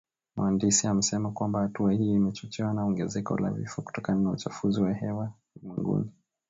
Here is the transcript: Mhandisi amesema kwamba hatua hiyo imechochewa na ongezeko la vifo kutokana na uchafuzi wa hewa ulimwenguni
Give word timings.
Mhandisi 0.35 0.87
amesema 0.87 1.31
kwamba 1.31 1.59
hatua 1.61 1.91
hiyo 1.91 2.15
imechochewa 2.15 2.73
na 2.73 2.83
ongezeko 2.85 3.37
la 3.37 3.49
vifo 3.49 3.81
kutokana 3.81 4.19
na 4.21 4.29
uchafuzi 4.31 4.81
wa 4.81 4.93
hewa 4.93 5.31
ulimwenguni 5.63 6.11